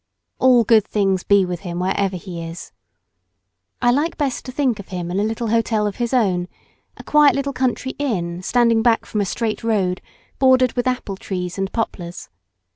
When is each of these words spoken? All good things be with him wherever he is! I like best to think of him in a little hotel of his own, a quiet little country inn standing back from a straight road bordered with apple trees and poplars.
All 0.39 0.63
good 0.63 0.83
things 0.87 1.21
be 1.23 1.45
with 1.45 1.59
him 1.59 1.77
wherever 1.77 2.17
he 2.17 2.41
is! 2.43 2.71
I 3.83 3.91
like 3.91 4.17
best 4.17 4.43
to 4.45 4.51
think 4.51 4.79
of 4.79 4.87
him 4.87 5.11
in 5.11 5.19
a 5.19 5.23
little 5.23 5.49
hotel 5.49 5.85
of 5.85 5.97
his 5.97 6.11
own, 6.11 6.47
a 6.97 7.03
quiet 7.03 7.35
little 7.35 7.53
country 7.53 7.91
inn 7.99 8.41
standing 8.41 8.81
back 8.81 9.05
from 9.05 9.21
a 9.21 9.25
straight 9.25 9.63
road 9.63 10.01
bordered 10.39 10.73
with 10.73 10.87
apple 10.87 11.17
trees 11.17 11.59
and 11.59 11.71
poplars. 11.71 12.29